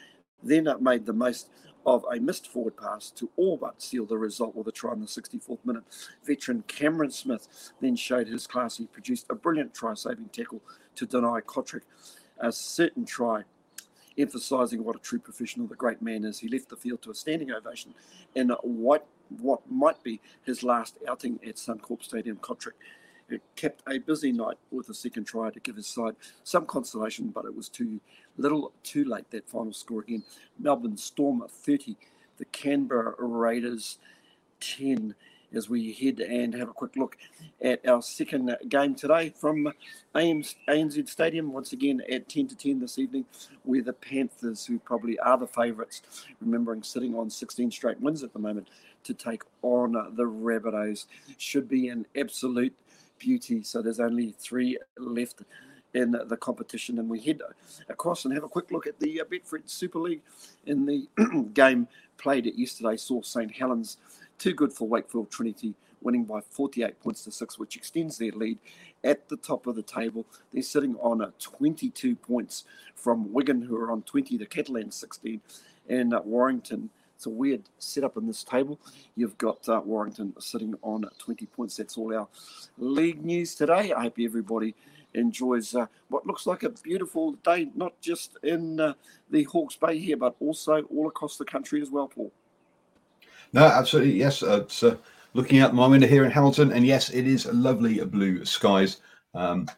then 0.43 0.69
made 0.81 1.07
the 1.07 1.13
most 1.13 1.49
of 1.87 2.05
a 2.13 2.21
missed 2.21 2.47
forward 2.47 2.77
pass 2.77 3.11
to 3.11 3.31
all 3.37 3.57
but 3.57 3.81
seal 3.81 4.05
the 4.05 4.19
result 4.19 4.55
with 4.55 4.67
a 4.67 4.73
try 4.73 4.93
in 4.93 5.01
the 5.01 5.07
64th 5.07 5.65
minute. 5.65 5.85
Veteran 6.25 6.63
Cameron 6.67 7.11
Smith 7.11 7.73
then 7.81 7.97
showed 7.97 8.29
his 8.29 8.47
class. 8.47 8.77
He 8.77 8.87
produced 8.87 9.27
a 9.31 9.35
brilliant 9.35 9.75
try 9.75 9.95
saving 9.95 10.29
tackle 10.29 10.61
to 10.97 11.07
deny 11.07 11.41
Cotric 11.41 11.83
a 12.39 12.53
certain 12.53 13.05
try, 13.05 13.43
emphasising 14.19 14.83
what 14.83 14.97
a 14.97 14.99
true 14.99 15.19
professional 15.19 15.67
the 15.67 15.75
great 15.75 16.03
man 16.03 16.25
is. 16.25 16.39
He 16.39 16.49
left 16.49 16.69
the 16.69 16.77
field 16.77 17.03
to 17.03 17.11
a 17.11 17.15
standing 17.15 17.51
ovation 17.53 17.95
in 18.35 18.51
what, 18.63 19.07
what 19.39 19.61
might 19.71 20.03
be 20.03 20.21
his 20.45 20.63
last 20.63 20.97
outing 21.09 21.39
at 21.47 21.57
Suncorp 21.57 22.03
Stadium. 22.03 22.37
Cotric 22.39 22.73
kept 23.57 23.83
a 23.89 23.99
busy 23.99 24.33
night 24.33 24.59
with 24.71 24.89
a 24.89 24.95
second 24.95 25.25
try 25.25 25.51
to 25.51 25.61
give 25.61 25.77
his 25.77 25.87
side 25.87 26.17
some 26.45 26.67
consolation, 26.67 27.29
but 27.29 27.45
it 27.45 27.55
was 27.55 27.69
too 27.69 28.01
little 28.37 28.73
too 28.83 29.05
late. 29.05 29.31
That 29.31 29.49
final 29.49 29.73
score 29.73 30.01
again 30.01 30.25
Melbourne 30.59 30.97
Storm 30.97 31.45
30, 31.49 31.97
the 32.39 32.45
Canberra 32.47 33.15
Raiders 33.19 33.99
10. 34.61 35.15
As 35.53 35.69
we 35.69 35.93
head 35.93 36.21
and 36.21 36.55
have 36.55 36.69
a 36.69 36.73
quick 36.73 36.95
look 36.95 37.17
at 37.61 37.85
our 37.85 38.01
second 38.03 38.57
game 38.69 38.95
today 38.95 39.31
from 39.31 39.73
ANZ 40.15 41.09
Stadium, 41.09 41.53
once 41.53 41.73
again 41.73 42.01
at 42.09 42.29
10 42.29 42.47
to 42.47 42.55
10 42.57 42.79
this 42.79 43.01
evening, 43.01 43.25
where 43.65 43.83
the 43.83 43.93
Panthers, 43.93 44.65
who 44.65 44.79
probably 44.79 45.19
are 45.19 45.37
the 45.37 45.49
favourites, 45.49 46.03
remembering 46.41 46.85
sitting 46.85 47.17
on 47.17 47.29
16 47.29 47.73
straight 47.73 48.01
wins 48.01 48.23
at 48.23 48.33
the 48.33 48.39
moment, 48.39 48.69
to 49.03 49.13
take 49.13 49.43
on 49.63 49.95
the 50.15 50.23
Rabbitohs, 50.23 51.07
should 51.37 51.69
be 51.69 51.89
an 51.89 52.07
absolute 52.17 52.77
beauty. 53.21 53.63
So 53.63 53.81
there's 53.81 54.01
only 54.01 54.35
three 54.39 54.77
left 54.99 55.43
in 55.95 56.13
the 56.13 56.37
competition, 56.37 56.99
and 56.99 57.09
we 57.09 57.21
head 57.21 57.41
across 57.89 58.25
and 58.25 58.35
have 58.35 58.45
a 58.45 58.49
quick 58.49 58.71
look 58.71 58.87
at 58.87 58.99
the 58.99 59.21
uh, 59.21 59.25
Betfred 59.25 59.69
Super 59.69 59.99
League. 59.99 60.23
In 60.67 60.87
the 60.87 61.09
game 61.55 61.87
played 62.19 62.47
at 62.47 62.59
yesterday, 62.59 62.97
saw 62.97 63.23
St 63.23 63.53
Helens 63.53 63.99
too 64.39 64.55
good 64.55 64.73
for 64.73 64.89
Wakefield 64.89 65.31
Trinity, 65.31 65.75
winning 66.01 66.25
by 66.25 66.41
48 66.41 66.99
points 67.01 67.25
to 67.25 67.33
six, 67.33 67.59
which 67.59 67.77
extends 67.77 68.19
their 68.19 68.33
lead 68.33 68.59
at 69.05 69.29
the 69.29 69.37
top 69.37 69.67
of 69.67 69.77
the 69.77 69.83
table. 69.83 70.25
They're 70.53 70.63
sitting 70.63 70.97
on 70.97 71.21
a 71.21 71.33
22 71.39 72.17
points 72.17 72.65
from 72.95 73.33
Wigan, 73.33 73.63
who 73.63 73.77
are 73.77 73.91
on 73.91 74.03
20, 74.03 74.37
the 74.37 74.47
Catalans 74.47 74.97
16, 74.97 75.41
and 75.89 76.15
uh, 76.15 76.23
Warrington 76.25 76.91
it's 77.21 77.27
a 77.27 77.31
weird 77.31 77.61
setup 77.79 78.17
in 78.17 78.27
this 78.27 78.43
table. 78.43 78.81
You've 79.15 79.37
got 79.37 79.69
uh, 79.69 79.83
Warrington 79.85 80.33
sitting 80.39 80.75
on 80.81 81.05
20 81.19 81.45
points. 81.45 81.77
That's 81.77 81.99
all 81.99 82.17
our 82.17 82.27
league 82.79 83.23
news 83.23 83.55
today. 83.55 83.93
I 83.93 84.05
hope 84.05 84.15
everybody 84.19 84.75
enjoys 85.13 85.75
uh, 85.75 85.85
what 86.09 86.27
looks 86.27 86.47
like 86.47 86.63
a 86.63 86.71
beautiful 86.71 87.33
day, 87.45 87.69
not 87.75 87.93
just 88.01 88.39
in 88.43 88.81
uh, 88.81 88.95
the 89.29 89.45
Hawke's 89.45 89.77
Bay 89.77 89.99
here, 89.99 90.17
but 90.17 90.35
also 90.41 90.81
all 90.85 91.09
across 91.09 91.37
the 91.37 91.45
country 91.45 91.83
as 91.83 91.91
well, 91.91 92.09
Paul. 92.09 92.33
No, 93.53 93.67
absolutely. 93.67 94.15
Yes. 94.15 94.43
Uh, 94.43 94.63
it's 94.63 94.83
uh, 94.83 94.97
looking 95.35 95.59
out 95.59 95.75
my 95.75 95.87
window 95.87 96.07
here 96.07 96.25
in 96.25 96.31
Hamilton, 96.31 96.73
and 96.73 96.87
yes, 96.87 97.11
it 97.11 97.27
is 97.27 97.45
lovely 97.53 98.03
blue 98.03 98.47
skies. 98.47 99.03
Um, 99.35 99.69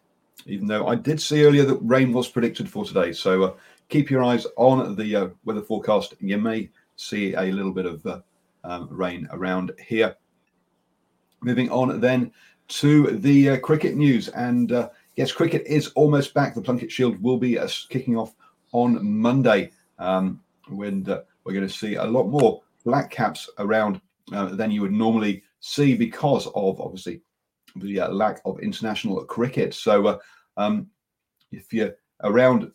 even 0.47 0.69
though 0.69 0.87
I 0.87 0.95
did 0.95 1.21
see 1.21 1.45
earlier 1.45 1.65
that 1.65 1.79
rain 1.83 2.13
was 2.13 2.29
predicted 2.29 2.71
for 2.71 2.85
today. 2.85 3.13
So 3.13 3.43
uh, 3.43 3.55
keep 3.89 4.13
your 4.13 4.23
eyes 4.23 4.47
on 4.57 4.95
the 4.95 5.33
weather 5.45 5.63
forecast. 5.63 6.15
You 6.21 6.39
may 6.39 6.71
see 7.03 7.35
a 7.35 7.43
little 7.43 7.73
bit 7.73 7.87
of 7.87 8.05
uh, 8.07 8.21
um, 8.65 8.89
rain 8.91 9.29
around 9.33 9.73
here. 9.87 10.17
Moving 11.43 11.71
on 11.71 12.01
then 12.01 12.33
to 12.69 13.19
the 13.19 13.51
uh, 13.51 13.59
cricket 13.59 13.97
news. 13.97 14.29
And 14.29 14.73
uh, 14.73 14.91
yes, 15.17 15.33
cricket 15.33 15.65
is 15.67 15.89
almost 15.89 16.33
back. 16.33 16.55
The 16.55 16.63
Plunket 16.63 16.91
Shield 16.91 17.21
will 17.21 17.39
be 17.39 17.59
uh, 17.59 17.69
kicking 17.89 18.17
off 18.17 18.35
on 18.73 19.05
Monday 19.05 19.73
um, 19.99 20.41
when 20.69 21.09
uh, 21.11 21.23
we're 21.45 21.53
going 21.53 21.67
to 21.67 21.73
see 21.73 21.97
a 21.97 22.05
lot 22.05 22.29
more 22.29 22.63
black 22.85 23.11
caps 23.11 23.51
around 23.59 24.01
uh, 24.33 24.47
than 24.47 24.71
you 24.71 24.81
would 24.81 24.93
normally 24.93 25.43
see 25.61 25.97
because 25.97 26.47
of 26.55 26.81
obviously 26.81 27.21
the 27.77 28.01
lack 28.09 28.41
of 28.45 28.61
international 28.61 29.25
cricket. 29.25 29.75
So 29.75 30.21
um, 30.57 30.89
if 31.51 31.73
you're 31.73 31.95
around 32.23 32.71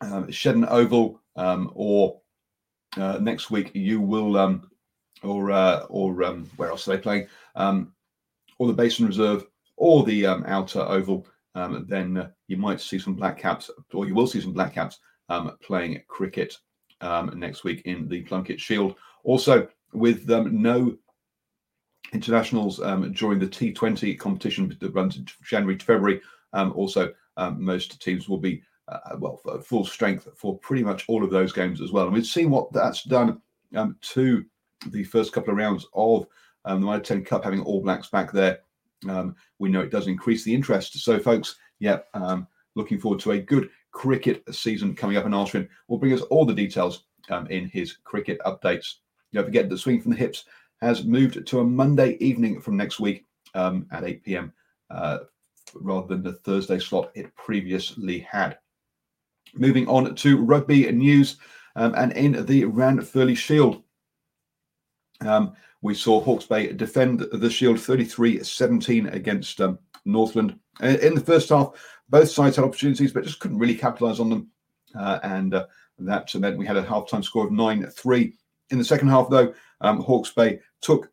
um, 0.00 0.28
Shedden 0.28 0.66
Oval 0.70 1.20
um, 1.36 1.70
or 1.74 2.20
uh, 2.96 3.18
next 3.20 3.50
week 3.50 3.70
you 3.74 4.00
will 4.00 4.36
um, 4.36 4.70
or 5.22 5.50
uh, 5.50 5.84
or 5.88 6.22
um, 6.24 6.50
where 6.56 6.70
else 6.70 6.86
are 6.88 6.96
they 6.96 7.02
playing 7.02 7.26
um, 7.54 7.92
or 8.58 8.66
the 8.66 8.72
Basin 8.72 9.06
Reserve 9.06 9.46
or 9.76 10.04
the 10.04 10.26
um, 10.26 10.44
Outer 10.46 10.80
Oval, 10.80 11.26
um, 11.54 11.86
then 11.88 12.16
uh, 12.16 12.28
you 12.48 12.56
might 12.56 12.80
see 12.80 12.98
some 12.98 13.14
black 13.14 13.38
caps 13.38 13.70
or 13.92 14.06
you 14.06 14.14
will 14.14 14.26
see 14.26 14.40
some 14.40 14.52
black 14.52 14.74
caps 14.74 14.98
um, 15.28 15.56
playing 15.62 16.02
cricket 16.08 16.56
um, 17.00 17.32
next 17.38 17.64
week 17.64 17.82
in 17.84 18.08
the 18.08 18.24
Plunket 18.24 18.58
Shield. 18.58 18.96
Also, 19.24 19.68
with 19.92 20.28
um, 20.30 20.60
no 20.60 20.96
internationals 22.12 22.80
um, 22.80 23.12
during 23.12 23.38
the 23.38 23.46
T20 23.46 24.18
competition 24.18 24.76
that 24.80 24.94
runs 24.94 25.16
in 25.16 25.26
January 25.42 25.76
to 25.76 25.84
February, 25.84 26.20
um, 26.52 26.72
also 26.74 27.12
um, 27.36 27.62
most 27.62 28.00
teams 28.02 28.28
will 28.28 28.38
be 28.38 28.62
uh, 28.88 29.16
well, 29.18 29.40
full 29.62 29.84
strength 29.84 30.28
for 30.36 30.58
pretty 30.58 30.82
much 30.82 31.04
all 31.08 31.24
of 31.24 31.30
those 31.30 31.52
games 31.52 31.80
as 31.80 31.92
well. 31.92 32.06
And 32.06 32.14
we've 32.14 32.26
seen 32.26 32.50
what 32.50 32.72
that's 32.72 33.04
done 33.04 33.40
um, 33.74 33.96
to 34.00 34.44
the 34.88 35.04
first 35.04 35.32
couple 35.32 35.50
of 35.50 35.58
rounds 35.58 35.86
of 35.94 36.26
um, 36.64 36.80
the 36.80 36.86
Mitre 36.86 37.02
10 37.02 37.24
Cup, 37.24 37.44
having 37.44 37.62
All 37.62 37.82
Blacks 37.82 38.08
back 38.08 38.32
there. 38.32 38.60
Um, 39.08 39.36
we 39.58 39.68
know 39.68 39.80
it 39.80 39.90
does 39.90 40.06
increase 40.06 40.44
the 40.44 40.54
interest. 40.54 40.98
So, 40.98 41.18
folks, 41.18 41.56
yeah, 41.78 41.98
um, 42.14 42.46
looking 42.74 42.98
forward 42.98 43.20
to 43.20 43.32
a 43.32 43.40
good 43.40 43.70
cricket 43.92 44.42
season 44.54 44.94
coming 44.94 45.16
up. 45.16 45.24
And 45.24 45.34
Ashwin 45.34 45.68
will 45.88 45.98
bring 45.98 46.12
us 46.12 46.22
all 46.22 46.44
the 46.44 46.54
details 46.54 47.04
um, 47.30 47.46
in 47.48 47.68
his 47.68 47.98
cricket 48.04 48.38
updates. 48.46 48.94
Don't 49.32 49.44
forget 49.44 49.68
that 49.68 49.78
Swing 49.78 50.00
from 50.00 50.12
the 50.12 50.16
Hips 50.16 50.44
has 50.80 51.04
moved 51.04 51.46
to 51.46 51.60
a 51.60 51.64
Monday 51.64 52.16
evening 52.20 52.60
from 52.60 52.76
next 52.76 53.00
week 53.00 53.26
um, 53.54 53.86
at 53.92 54.04
8 54.04 54.24
p.m. 54.24 54.52
Uh, 54.90 55.18
rather 55.74 56.06
than 56.06 56.22
the 56.22 56.32
Thursday 56.32 56.78
slot 56.78 57.10
it 57.14 57.34
previously 57.36 58.20
had. 58.20 58.58
Moving 59.54 59.88
on 59.88 60.14
to 60.14 60.44
rugby 60.44 60.90
news, 60.92 61.36
um, 61.76 61.94
and 61.96 62.12
in 62.12 62.44
the 62.46 62.64
Ranfurly 62.64 63.36
Shield, 63.36 63.82
Um, 65.20 65.54
we 65.82 65.94
saw 65.94 66.20
Hawke's 66.20 66.46
Bay 66.46 66.72
defend 66.72 67.20
the 67.20 67.50
Shield 67.50 67.80
33 67.80 68.42
17 68.42 69.06
against 69.08 69.60
um, 69.60 69.78
Northland. 70.04 70.58
In 70.80 71.14
the 71.14 71.20
first 71.20 71.48
half, 71.48 71.70
both 72.08 72.30
sides 72.30 72.56
had 72.56 72.64
opportunities, 72.64 73.12
but 73.12 73.24
just 73.24 73.40
couldn't 73.40 73.58
really 73.58 73.74
capitalise 73.74 74.20
on 74.20 74.30
them. 74.30 74.48
Uh, 74.94 75.18
and 75.22 75.54
uh, 75.54 75.66
that 75.98 76.34
meant 76.34 76.58
we 76.58 76.66
had 76.66 76.76
a 76.76 76.82
half-time 76.82 77.22
score 77.22 77.46
of 77.46 77.52
9 77.52 77.86
3. 77.86 78.32
In 78.70 78.78
the 78.78 78.84
second 78.84 79.08
half, 79.08 79.28
though, 79.28 79.54
um, 79.80 80.00
Hawke's 80.00 80.30
Bay 80.32 80.60
took 80.80 81.10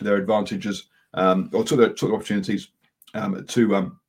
their 0.00 0.16
advantages 0.16 0.88
um, 1.14 1.50
or 1.52 1.64
took, 1.64 1.78
their, 1.78 1.92
took 1.92 2.12
opportunities 2.12 2.68
um, 3.14 3.44
to 3.46 3.76
um, 3.76 4.00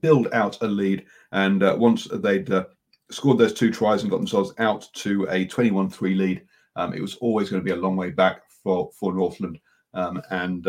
build 0.00 0.28
out 0.32 0.62
a 0.62 0.66
lead. 0.66 1.04
And 1.32 1.62
uh, 1.62 1.76
once 1.78 2.08
they'd 2.12 2.50
uh, 2.50 2.64
scored 3.10 3.38
those 3.38 3.54
two 3.54 3.70
tries 3.70 4.02
and 4.02 4.10
got 4.10 4.18
themselves 4.18 4.52
out 4.58 4.88
to 4.94 5.26
a 5.30 5.46
21 5.46 5.90
3 5.90 6.14
lead, 6.14 6.42
um, 6.76 6.92
it 6.92 7.00
was 7.00 7.16
always 7.16 7.50
going 7.50 7.60
to 7.60 7.64
be 7.64 7.76
a 7.76 7.80
long 7.80 7.96
way 7.96 8.10
back 8.10 8.42
for, 8.62 8.90
for 8.98 9.12
Northland. 9.14 9.58
Um, 9.94 10.20
and 10.30 10.66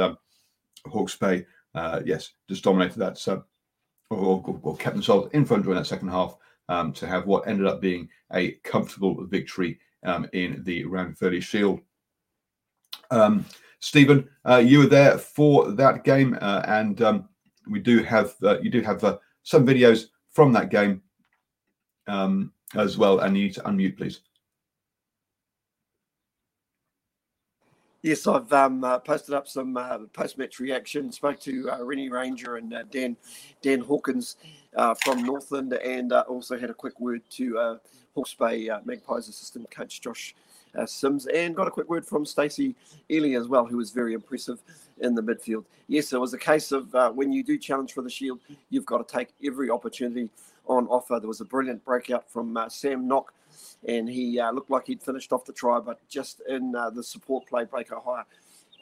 Hawke's 0.86 1.16
Bay, 1.16 1.46
uh, 1.76 2.02
yes, 2.06 2.32
just 2.50 2.64
dominated 2.64 3.00
that. 3.00 3.18
So, 3.18 3.44
or, 4.10 4.42
or, 4.46 4.60
or, 4.64 4.78
kept 4.78 4.96
themselves 4.96 5.30
in 5.34 5.46
front 5.46 5.64
during 5.64 5.78
that 5.78 5.86
second 5.86 6.10
half 6.10 6.38
um, 6.70 6.94
to 6.94 7.08
have 7.08 7.26
what 7.26 7.48
ended 7.48 7.68
up 7.68 7.82
being 7.82 8.10
a 8.34 8.52
comfortable 8.64 9.26
victory 9.26 9.80
um, 10.04 10.28
in 10.34 10.64
the 10.64 10.86
round 10.86 11.18
30 11.18 11.42
Shield. 11.42 11.80
Um, 13.12 13.46
Stephen, 13.80 14.28
uh, 14.48 14.58
you 14.58 14.80
were 14.80 14.88
there 14.88 15.18
for 15.18 15.72
that 15.72 16.04
game, 16.04 16.38
uh, 16.42 16.64
and 16.68 17.02
um, 17.02 17.30
we 17.70 17.80
do 17.80 18.04
have 18.04 18.36
uh, 18.44 18.60
you 18.60 18.70
do 18.70 18.82
have 18.82 19.04
uh, 19.04 19.18
some 19.44 19.66
videos 19.66 20.08
from 20.32 20.54
that 20.54 20.70
game 20.70 21.02
um, 22.08 22.52
as 22.76 22.98
well. 22.98 23.20
And 23.20 23.36
you 23.38 23.44
need 23.44 23.54
to 23.56 23.62
unmute, 23.62 23.98
please. 23.98 24.22
Yes, 28.04 28.28
I've 28.28 28.54
um, 28.54 28.84
uh, 28.84 29.00
posted 29.00 29.34
up 29.34 29.48
some 29.48 29.76
uh, 29.76 29.98
post-match 30.14 30.60
reaction. 30.60 31.12
Spoke 31.12 31.40
to 31.42 31.70
uh, 31.72 31.84
Rene 31.84 32.10
Ranger 32.10 32.56
and 32.56 32.74
uh, 32.74 32.84
Dan 32.92 33.18
Dan 33.62 33.82
Hawkins 33.82 34.38
uh, 34.76 34.94
from 35.04 35.26
Northland, 35.26 35.74
and 35.74 36.14
uh, 36.14 36.24
also 36.28 36.58
had 36.58 36.70
a 36.70 36.74
quick 36.74 37.00
word 37.00 37.22
to 37.32 37.80
Hawke's 38.14 38.34
Bay 38.34 38.70
Magpies 38.86 39.28
assistant 39.28 39.70
coach 39.72 40.00
Josh 40.00 40.36
Sims, 40.86 41.26
and 41.28 41.56
got 41.56 41.68
a 41.68 41.72
quick 41.72 41.90
word 41.90 42.06
from 42.06 42.26
Stacey 42.26 42.76
Ili 43.10 43.36
as 43.36 43.48
well, 43.48 43.66
who 43.66 43.78
was 43.78 43.92
very 43.92 44.14
impressive 44.14 44.62
in 45.00 45.16
the 45.16 45.22
midfield. 45.22 45.66
Yes, 45.88 46.14
it 46.14 46.20
was 46.20 46.34
a 46.34 46.38
case 46.38 46.72
of 46.72 46.94
when 47.16 47.32
you 47.32 47.44
do 47.44 47.58
challenge 47.58 47.94
for 47.94 48.02
the 48.02 48.10
Shield, 48.10 48.40
you've 48.70 48.86
got 48.86 49.08
to 49.08 49.16
take 49.16 49.30
every 49.46 49.70
opportunity 49.70 50.30
on 50.68 50.88
offer. 50.88 51.20
There 51.20 51.28
was 51.28 51.42
a 51.42 51.46
brilliant 51.46 51.84
breakout 51.86 52.30
from 52.30 52.58
Sam 52.70 53.08
Knock 53.08 53.34
and 53.86 54.10
he 54.10 54.40
uh, 54.40 54.52
looked 54.52 54.70
like 54.70 54.88
he'd 54.88 55.02
finished 55.02 55.32
off 55.32 55.46
the 55.46 55.54
try, 55.54 55.80
but 55.80 56.00
just 56.08 56.42
in 56.48 56.76
uh, 56.76 56.90
the 56.90 57.04
support 57.04 57.48
play, 57.48 57.64
Breaker 57.64 58.00
High, 58.04 58.24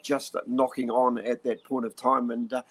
just 0.02 0.36
knocking 0.46 0.90
on 0.90 1.18
at 1.18 1.42
that 1.44 1.64
point 1.64 1.86
of 1.86 1.96
time. 1.96 2.30
And 2.30 2.52
uh, 2.52 2.62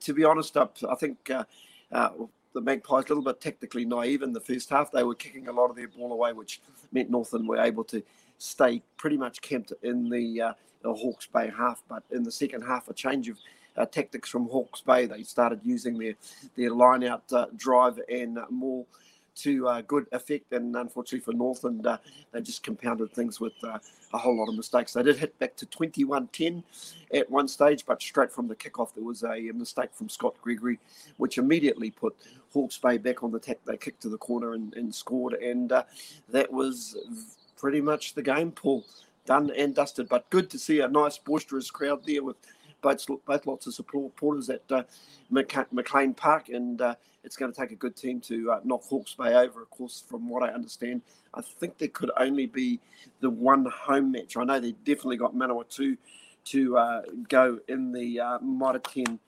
to 0.00 0.14
be 0.14 0.24
honest, 0.24 0.56
I, 0.56 0.66
I 0.88 0.94
think 0.94 1.30
uh, 1.30 1.44
uh, 1.90 2.10
the 2.52 2.60
Magpies 2.60 3.04
a 3.04 3.08
little 3.08 3.22
bit 3.22 3.40
technically 3.40 3.84
naive 3.84 4.22
in 4.22 4.32
the 4.32 4.40
first 4.40 4.70
half. 4.70 4.90
They 4.90 5.02
were 5.02 5.14
kicking 5.14 5.48
a 5.48 5.52
lot 5.52 5.70
of 5.70 5.76
their 5.76 5.88
ball 5.88 6.12
away, 6.12 6.32
which 6.32 6.60
meant 6.92 7.10
Northern 7.10 7.46
were 7.46 7.58
able 7.58 7.84
to 7.84 8.02
stay 8.42 8.82
pretty 8.96 9.16
much 9.16 9.40
camped 9.40 9.72
in 9.82 10.08
the, 10.10 10.40
uh, 10.40 10.52
the 10.82 10.92
Hawke's 10.92 11.26
Bay 11.26 11.50
half. 11.56 11.82
But 11.88 12.02
in 12.10 12.24
the 12.24 12.32
second 12.32 12.62
half, 12.62 12.88
a 12.88 12.94
change 12.94 13.28
of 13.28 13.38
uh, 13.76 13.86
tactics 13.86 14.28
from 14.28 14.48
Hawke's 14.48 14.80
Bay. 14.80 15.06
They 15.06 15.22
started 15.22 15.60
using 15.62 15.96
their 15.98 16.14
their 16.56 16.70
line 16.70 17.04
out 17.04 17.22
uh, 17.32 17.46
drive 17.56 17.98
and 18.10 18.38
more 18.50 18.84
to 19.34 19.66
uh, 19.68 19.80
good 19.82 20.06
effect. 20.12 20.52
And 20.52 20.76
unfortunately 20.76 21.20
for 21.20 21.32
Northland, 21.32 21.86
uh, 21.86 21.98
they 22.32 22.42
just 22.42 22.62
compounded 22.62 23.12
things 23.12 23.40
with 23.40 23.54
uh, 23.62 23.78
a 24.12 24.18
whole 24.18 24.36
lot 24.36 24.48
of 24.48 24.56
mistakes. 24.56 24.92
They 24.92 25.02
did 25.02 25.16
hit 25.16 25.38
back 25.38 25.56
to 25.56 25.66
21 25.66 26.28
10 26.28 26.64
at 27.14 27.30
one 27.30 27.48
stage, 27.48 27.86
but 27.86 28.02
straight 28.02 28.30
from 28.30 28.48
the 28.48 28.56
kickoff, 28.56 28.92
there 28.94 29.04
was 29.04 29.24
a 29.24 29.50
mistake 29.54 29.90
from 29.94 30.10
Scott 30.10 30.34
Gregory, 30.42 30.78
which 31.16 31.38
immediately 31.38 31.90
put 31.90 32.14
Hawke's 32.52 32.76
Bay 32.76 32.98
back 32.98 33.22
on 33.22 33.30
the 33.30 33.38
tack. 33.38 33.58
They 33.64 33.78
kicked 33.78 34.02
to 34.02 34.10
the 34.10 34.18
corner 34.18 34.52
and, 34.52 34.74
and 34.74 34.94
scored. 34.94 35.34
And 35.34 35.72
uh, 35.72 35.84
that 36.28 36.52
was 36.52 36.96
pretty 37.62 37.80
much 37.80 38.14
the 38.14 38.22
game, 38.22 38.50
Paul. 38.50 38.84
Done 39.24 39.52
and 39.56 39.72
dusted, 39.72 40.08
but 40.08 40.28
good 40.30 40.50
to 40.50 40.58
see 40.58 40.80
a 40.80 40.88
nice 40.88 41.16
boisterous 41.16 41.70
crowd 41.70 42.04
there 42.04 42.24
with 42.24 42.34
both, 42.80 43.06
both 43.24 43.46
lots 43.46 43.68
of 43.68 43.74
supporters 43.74 44.50
at 44.50 44.62
uh, 44.68 44.82
McLean 45.30 46.12
Park, 46.12 46.48
and 46.48 46.82
uh, 46.82 46.96
it's 47.22 47.36
going 47.36 47.52
to 47.52 47.58
take 47.58 47.70
a 47.70 47.76
good 47.76 47.94
team 47.94 48.20
to 48.22 48.50
uh, 48.50 48.60
knock 48.64 48.82
Hawke's 48.82 49.14
Bay 49.14 49.34
over. 49.34 49.62
Of 49.62 49.70
course, 49.70 50.02
from 50.08 50.28
what 50.28 50.42
I 50.42 50.48
understand, 50.48 51.02
I 51.34 51.40
think 51.40 51.78
there 51.78 51.86
could 51.86 52.10
only 52.16 52.46
be 52.46 52.80
the 53.20 53.30
one 53.30 53.64
home 53.66 54.10
match. 54.10 54.36
I 54.36 54.42
know 54.42 54.58
they 54.58 54.72
definitely 54.72 55.18
got 55.18 55.32
Manawatu 55.32 55.96
to 56.46 56.76
uh, 56.76 57.02
go 57.28 57.60
in 57.68 57.92
the 57.92 58.18
uh, 58.18 58.38
Mitre 58.40 58.80
10 58.80 59.20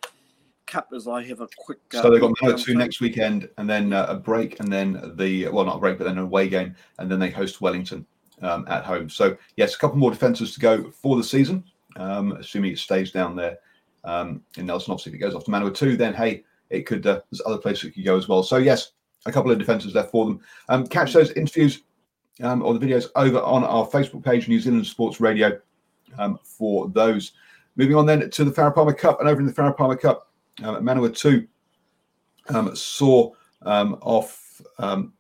Cup 0.67 0.89
as 0.93 1.07
I 1.07 1.23
have 1.23 1.41
a 1.41 1.47
quick. 1.57 1.79
Uh, 1.95 2.03
so 2.03 2.11
they've 2.11 2.21
got 2.21 2.33
Manawatu 2.43 2.75
next 2.75 3.01
weekend, 3.01 3.49
and 3.59 3.71
then 3.71 3.93
uh, 3.93 4.07
a 4.09 4.17
break, 4.17 4.59
and 4.59 4.73
then 4.73 5.13
the 5.15 5.47
well, 5.51 5.65
not 5.65 5.77
a 5.77 5.81
break, 5.81 5.99
but 5.99 6.05
then 6.05 6.19
an 6.19 6.25
away 6.25 6.49
game, 6.49 6.75
and 6.99 7.09
then 7.09 7.21
they 7.21 7.31
host 7.31 7.61
Wellington 7.61 8.05
um, 8.45 8.65
at 8.69 8.85
home. 8.85 9.09
So 9.09 9.37
yes, 9.57 9.75
a 9.75 9.79
couple 9.79 9.99
more 9.99 10.11
defences 10.11 10.55
to 10.55 10.61
go 10.61 10.91
for 10.91 11.17
the 11.17 11.25
season 11.25 11.65
um, 11.97 12.33
assuming 12.33 12.73
it 12.73 12.79
stays 12.79 13.13
down 13.13 13.37
there 13.37 13.59
um, 14.05 14.43
in 14.57 14.67
Nelson. 14.67 14.93
Obviously, 14.93 15.13
if 15.13 15.17
it 15.17 15.19
goes 15.19 15.35
off 15.35 15.45
to 15.45 15.51
Manawatu, 15.51 15.97
then 15.97 16.15
hey, 16.15 16.45
it 16.71 16.87
could. 16.87 17.07
Uh, 17.07 17.21
there's 17.31 17.43
other 17.47 17.59
places 17.59 17.85
it 17.85 17.91
could 17.93 18.05
go 18.05 18.17
as 18.17 18.29
well. 18.29 18.43
So 18.43 18.57
yes, 18.57 18.93
a 19.27 19.33
couple 19.33 19.51
of 19.51 19.59
defences 19.59 19.95
left 19.95 20.11
for 20.11 20.27
them. 20.27 20.41
Um, 20.69 20.87
catch 20.87 21.13
those 21.13 21.31
interviews 21.33 21.83
um, 22.43 22.63
or 22.63 22.77
the 22.77 22.85
videos 22.85 23.09
over 23.17 23.41
on 23.41 23.65
our 23.65 23.87
Facebook 23.87 24.25
page, 24.25 24.49
New 24.49 24.61
Zealand 24.61 24.87
Sports 24.87 25.21
Radio, 25.21 25.59
um, 26.19 26.39
for 26.43 26.89
those. 26.89 27.33
Moving 27.77 27.97
on 27.97 28.07
then 28.07 28.31
to 28.31 28.45
the 28.45 28.53
Farah 28.53 28.75
Palmer 28.75 28.93
Cup, 28.93 29.21
and 29.21 29.29
over 29.29 29.41
in 29.41 29.47
the 29.47 29.53
Farah 29.53 29.77
Palmer 29.77 29.97
Cup, 29.97 30.31
um, 30.63 30.77
Manawatu 30.85 31.47
um, 32.49 32.75
saw 32.77 33.33
um, 33.63 33.99
off 34.01 34.61
um, 34.79 35.13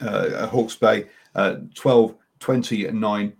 uh, 0.00 0.46
Hawke's 0.48 0.74
Bay 0.74 1.06
uh, 1.36 1.56
12 1.74 2.16
29 2.40 3.32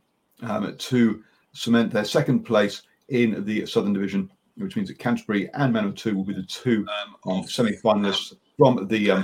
um, 0.43 0.77
to 0.77 1.25
cement 1.53 1.93
their 1.93 2.05
second 2.05 2.45
place 2.45 2.83
in 3.09 3.45
the 3.45 3.67
Southern 3.67 3.93
Division, 3.93 4.31
which 4.57 4.77
means 4.77 4.89
that 4.89 4.99
Canterbury 4.99 5.51
and 5.55 5.75
Manawatu 5.75 6.15
will 6.15 6.25
be 6.25 6.35
the 6.35 6.43
two 6.43 6.87
um, 7.27 7.45
semi-finalists 7.47 8.35
from 8.59 8.87
the 8.89 9.11
uh, 9.11 9.23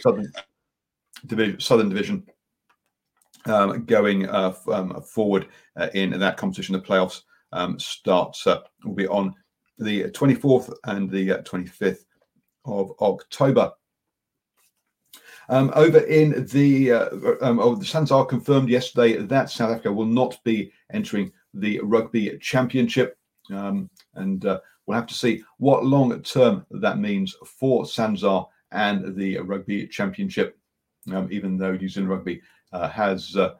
Southern, 0.00 0.32
Division, 1.26 1.60
Southern 1.60 1.88
Division 1.88 2.26
um, 3.46 3.84
going 3.84 4.28
uh, 4.28 4.54
um, 4.70 5.02
forward 5.02 5.48
uh, 5.76 5.88
in 5.94 6.18
that 6.18 6.36
competition. 6.36 6.74
The 6.74 6.80
playoffs 6.80 7.22
um, 7.52 7.78
starts 7.78 8.46
uh, 8.46 8.60
will 8.84 8.94
be 8.94 9.06
on 9.06 9.34
the 9.78 10.04
24th 10.04 10.74
and 10.84 11.10
the 11.10 11.28
25th 11.28 12.04
uh, 12.66 12.72
of 12.72 12.92
October. 13.00 13.72
Um, 15.48 15.72
over 15.74 15.98
in 15.98 16.46
the, 16.46 16.92
uh, 16.92 17.08
um, 17.42 17.60
oh, 17.60 17.74
the 17.74 17.84
SANZAAR 17.84 18.26
confirmed 18.26 18.68
yesterday 18.68 19.16
that 19.16 19.50
South 19.50 19.70
Africa 19.70 19.92
will 19.92 20.06
not 20.06 20.42
be 20.44 20.72
entering 20.92 21.32
the 21.52 21.80
Rugby 21.82 22.38
Championship. 22.40 23.18
Um, 23.52 23.90
and 24.14 24.46
uh, 24.46 24.60
we'll 24.86 24.96
have 24.96 25.06
to 25.06 25.14
see 25.14 25.42
what 25.58 25.84
long 25.84 26.20
term 26.22 26.64
that 26.70 26.98
means 26.98 27.34
for 27.44 27.84
Sanzar 27.84 28.46
and 28.72 29.16
the 29.16 29.38
Rugby 29.38 29.86
Championship, 29.86 30.58
um, 31.12 31.28
even 31.30 31.56
though 31.56 31.72
New 31.72 31.88
Zealand 31.88 32.10
Rugby 32.10 32.40
uh, 32.72 32.88
has 32.88 33.36
uh, 33.36 33.54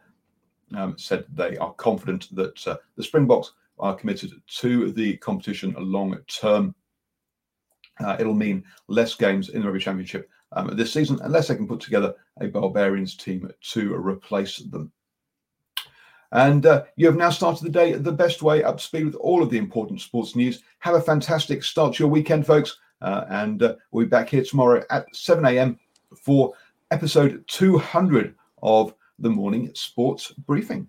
um, 0.74 0.96
said 0.98 1.24
they 1.34 1.56
are 1.58 1.72
confident 1.74 2.34
that 2.34 2.66
uh, 2.66 2.76
the 2.96 3.02
Springboks 3.02 3.52
are 3.78 3.94
committed 3.94 4.32
to 4.46 4.92
the 4.92 5.16
competition 5.18 5.74
long 5.78 6.16
term. 6.26 6.74
Uh, 8.00 8.16
it'll 8.18 8.34
mean 8.34 8.64
less 8.88 9.14
games 9.14 9.50
in 9.50 9.60
the 9.60 9.66
Rugby 9.66 9.80
Championship 9.80 10.28
um, 10.54 10.74
this 10.76 10.92
season 10.92 11.18
unless 11.22 11.48
they 11.48 11.56
can 11.56 11.68
put 11.68 11.80
together 11.80 12.14
a 12.40 12.46
Barbarians 12.46 13.16
team 13.16 13.50
to 13.72 13.94
replace 13.94 14.58
them. 14.58 14.90
And 16.32 16.66
uh, 16.66 16.84
you 16.96 17.06
have 17.06 17.16
now 17.16 17.30
started 17.30 17.64
the 17.64 17.70
day 17.70 17.92
the 17.92 18.10
best 18.10 18.42
way 18.42 18.64
up 18.64 18.78
to 18.78 18.82
speed 18.82 19.04
with 19.04 19.14
all 19.16 19.42
of 19.42 19.50
the 19.50 19.58
important 19.58 20.00
sports 20.00 20.34
news. 20.34 20.62
Have 20.80 20.96
a 20.96 21.00
fantastic 21.00 21.62
start 21.62 21.94
to 21.94 22.02
your 22.02 22.10
weekend, 22.10 22.44
folks. 22.44 22.76
Uh, 23.00 23.24
and 23.28 23.62
uh, 23.62 23.76
we'll 23.92 24.06
be 24.06 24.08
back 24.08 24.30
here 24.30 24.42
tomorrow 24.42 24.82
at 24.90 25.06
7 25.14 25.44
a.m. 25.44 25.78
for 26.16 26.54
episode 26.90 27.44
200 27.46 28.34
of 28.62 28.94
the 29.20 29.28
morning 29.30 29.70
sports 29.74 30.32
briefing. 30.32 30.88